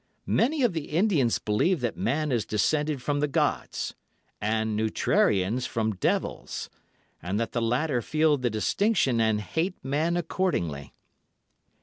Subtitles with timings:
[0.25, 3.93] Many of the Indians believe that man is descended from the gods,
[4.41, 6.71] and neutrarians from devils,
[7.21, 10.95] and that the latter feel the distinction and hate man accordingly.